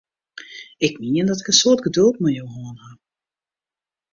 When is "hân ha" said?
2.55-2.89